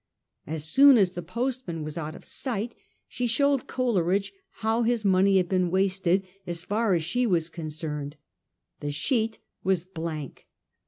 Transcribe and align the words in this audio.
As 0.47 0.63
soon 0.63 0.97
as 0.97 1.11
the 1.11 1.21
postman 1.21 1.83
was 1.83 1.95
out 1.95 2.15
of 2.15 2.25
sight 2.25 2.73
she 3.07 3.27
showed 3.27 3.67
Coleridge 3.67 4.33
how 4.65 4.81
his 4.81 5.05
money 5.05 5.37
had 5.37 5.47
been 5.47 5.69
wasted, 5.69 6.25
as 6.47 6.63
far 6.63 6.95
as 6.95 7.03
she 7.03 7.27
was 7.27 7.49
concerned. 7.49 8.15
The 8.79 8.89
sheet 8.89 9.37
was 9.63 9.85
blank. 9.85 10.47